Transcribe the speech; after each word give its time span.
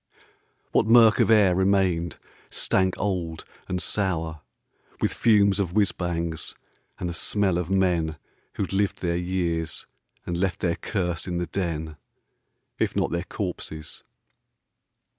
What 0.71 0.87
murk 0.87 1.19
of 1.19 1.29
air 1.29 1.53
remained 1.53 2.15
stank 2.49 2.97
old, 2.97 3.45
and 3.67 3.79
sour 3.79 4.41
With 4.99 5.13
fumes 5.13 5.59
of 5.59 5.73
whizz 5.73 5.91
bangs, 5.91 6.55
and 6.99 7.07
the 7.07 7.13
smell 7.13 7.59
of 7.59 7.69
men 7.69 8.17
Who'd 8.55 8.73
lived 8.73 9.01
there 9.01 9.15
years, 9.15 9.85
and 10.25 10.35
left 10.35 10.61
their 10.61 10.75
curse 10.77 11.27
in 11.27 11.37
the 11.37 11.45
den, 11.45 11.97
If 12.79 12.95
not 12.95 13.11
their 13.11 13.25
corpses 13.25 14.03